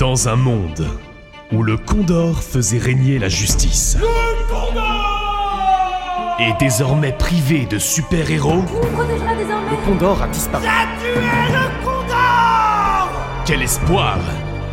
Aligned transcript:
Dans 0.00 0.28
un 0.28 0.36
monde 0.36 0.86
où 1.52 1.62
le 1.62 1.76
Condor 1.76 2.42
faisait 2.42 2.78
régner 2.78 3.18
la 3.18 3.28
justice. 3.28 3.98
Le 4.00 4.48
Condor 4.48 6.36
Et 6.38 6.54
désormais 6.58 7.12
privé 7.12 7.66
de 7.66 7.78
super-héros, 7.78 8.62
Qui 8.62 8.72
nous 8.72 8.96
protégera 8.96 9.34
désormais 9.34 9.70
Le 9.70 9.76
Condor 9.86 10.22
a 10.22 10.28
disparu. 10.28 10.64
quel 13.44 13.60
espoir 13.62 14.16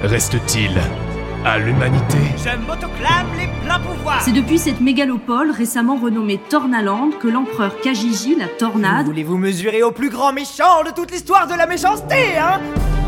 reste-t-il 0.02 0.80
à 1.44 1.58
l'humanité? 1.58 2.18
Je 2.38 2.58
m'autoclame 2.66 3.28
les 3.38 3.50
pleins 3.66 3.80
pouvoirs 3.80 4.22
C'est 4.22 4.32
depuis 4.32 4.58
cette 4.58 4.80
mégalopole 4.80 5.52
récemment 5.52 5.98
renommée 5.98 6.40
Tornaland 6.50 7.10
que 7.20 7.28
l'empereur 7.28 7.82
Kajiji, 7.82 8.38
la 8.38 8.48
tornade, 8.48 9.08
Voulez-vous 9.08 9.38
mesurer 9.38 9.84
au 9.84 9.92
plus 9.92 10.10
grand 10.10 10.32
méchant 10.32 10.86
de 10.86 10.92
toute 10.92 11.12
l'histoire 11.12 11.48
de 11.48 11.54
la 11.54 11.68
méchanceté, 11.68 12.38
hein? 12.38 12.62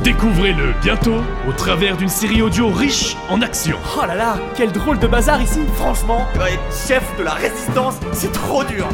Découvrez-le 0.04 0.74
bientôt 0.82 1.18
au 1.48 1.52
travers 1.52 1.98
d'une 1.98 2.08
série 2.10 2.42
audio 2.42 2.70
riche 2.70 3.18
en 3.30 3.42
action. 3.42 3.78
Oh 3.98 4.06
là 4.06 4.16
là, 4.16 4.38
quel 4.56 4.72
drôle 4.72 4.98
de 4.98 5.08
bazar 5.08 5.42
ici 5.42 5.60
Franchement, 5.76 6.26
être 6.36 6.88
chef 6.88 7.04
de 7.18 7.24
la 7.24 7.34
résistance, 7.34 7.96
c'est 8.14 8.32
trop 8.32 8.64
dur 8.64 8.88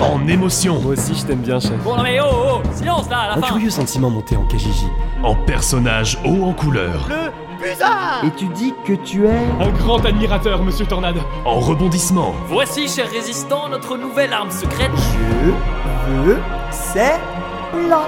En 0.00 0.26
émotion, 0.28 0.80
Moi 0.80 0.92
aussi 0.92 1.14
je 1.14 1.24
t'aime 1.26 1.40
bien, 1.40 1.58
chef. 1.58 1.76
Bon 1.82 1.96
non 1.96 2.02
mais 2.04 2.20
oh 2.20 2.26
oh, 2.30 2.60
oh, 2.64 2.68
silence 2.74 3.08
là 3.10 3.18
à 3.20 3.26
la 3.28 3.32
Un 3.38 3.40
fin 3.40 3.48
curieux 3.48 3.70
sentiment 3.70 4.10
monté 4.10 4.36
en 4.36 4.44
Kajiji. 4.44 4.86
en 5.22 5.34
personnage 5.34 6.18
haut 6.24 6.44
en 6.44 6.52
couleur, 6.52 7.08
Le 7.08 7.32
bizarre 7.62 8.22
Et 8.24 8.30
tu 8.36 8.46
dis 8.46 8.74
que 8.86 8.92
tu 8.94 9.26
es... 9.26 9.46
Un 9.60 9.70
grand 9.70 10.04
admirateur, 10.04 10.62
monsieur 10.62 10.86
Tornade. 10.86 11.16
en 11.44 11.58
rebondissement, 11.58 12.32
Voici, 12.46 12.86
chers 12.88 13.10
résistants, 13.10 13.68
notre 13.68 13.96
nouvelle 13.96 14.32
arme 14.32 14.50
secrète. 14.52 14.90
Je 14.96 16.12
veux... 16.22 16.38
C'est 16.70 17.20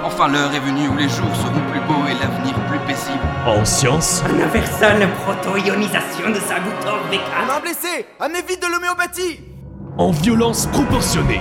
Enfin, 0.04 0.28
l'heure 0.28 0.54
est 0.54 0.60
venue 0.60 0.88
où 0.88 0.96
les 0.96 1.09
jours 1.09 1.34
seront 1.34 1.60
plus 1.70 1.80
beaux 1.80 2.06
et 2.09 2.14
l'avenir 2.14 2.55
plus 2.68 2.78
paisible. 2.80 3.18
en 3.47 3.64
science, 3.64 4.22
Universal 4.30 5.08
proto-ionisation 5.25 6.28
de 6.30 6.34
Sagutor 6.34 6.98
On 7.11 7.50
a 7.52 7.56
un 7.56 7.61
blessé 7.61 8.06
Amenez 8.20 8.42
vite 8.47 8.61
de 8.62 8.66
l'homéopathie. 8.72 9.41
en 9.97 10.11
violence 10.11 10.66
proportionnée. 10.66 11.41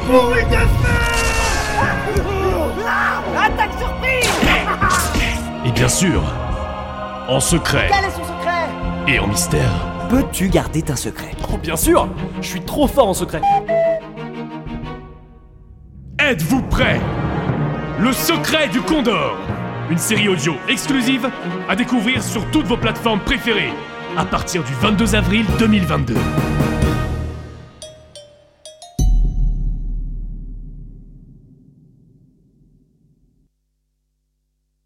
Attaque 3.38 3.72
surprise. 3.78 4.30
Et 5.66 5.72
bien 5.72 5.88
sûr, 5.89 6.22
en 7.28 7.39
secret. 7.39 7.89
Quel 7.92 8.05
est 8.05 8.11
son 8.11 8.23
secret? 8.23 8.67
Et 9.08 9.20
en 9.20 9.28
mystère. 9.28 9.70
Peux-tu 10.09 10.48
garder 10.50 10.83
un 10.89 10.95
secret? 10.95 11.31
Oh 11.52 11.58
bien 11.58 11.76
sûr 11.76 12.08
Je 12.42 12.48
suis 12.48 12.61
trop 12.61 12.88
fort 12.88 13.09
en 13.09 13.14
secret. 13.14 13.42
Êtes-vous 16.20 16.61
prêts 16.64 17.02
Le 17.99 18.11
secret 18.11 18.69
du 18.69 18.81
Condor 18.81 19.38
Une 19.89 19.97
série 19.97 20.27
audio 20.27 20.55
exclusive 20.67 21.30
à 21.69 21.75
découvrir 21.75 22.23
sur 22.23 22.49
toutes 22.49 22.66
vos 22.66 22.77
plateformes 22.77 23.19
préférées 23.19 23.72
à 24.17 24.25
partir 24.25 24.63
du 24.63 24.73
22 24.73 25.16
avril 25.16 25.45
2022. 25.59 26.16